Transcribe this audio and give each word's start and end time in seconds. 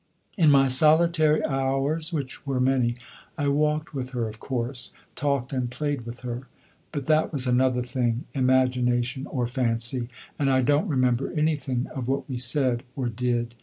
In 0.35 0.49
my 0.49 0.67
solitary 0.67 1.45
hours, 1.45 2.11
which 2.11 2.43
were 2.47 2.59
many, 2.59 2.95
I 3.37 3.49
walked 3.49 3.93
with 3.93 4.13
her 4.13 4.27
of 4.27 4.39
course, 4.39 4.91
talked 5.15 5.53
and 5.53 5.69
played 5.69 6.07
with 6.07 6.21
her. 6.21 6.47
But 6.91 7.05
that 7.05 7.31
was 7.31 7.45
another 7.45 7.83
thing, 7.83 8.23
imagination, 8.33 9.27
or 9.27 9.45
fancy, 9.45 10.09
and 10.39 10.49
I 10.49 10.63
don't 10.63 10.87
remember 10.87 11.31
anything 11.33 11.85
of 11.93 12.07
what 12.07 12.27
we 12.27 12.37
said 12.39 12.81
or 12.95 13.09
did. 13.09 13.53